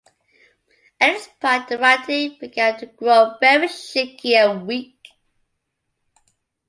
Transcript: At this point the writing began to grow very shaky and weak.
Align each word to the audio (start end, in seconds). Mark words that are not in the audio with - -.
At 0.99 1.13
this 1.13 1.29
point 1.39 1.67
the 1.67 1.77
writing 1.77 2.35
began 2.39 2.75
to 2.79 2.87
grow 2.87 3.35
very 3.39 3.67
shaky 3.67 4.35
and 4.35 4.65
weak. 4.65 4.97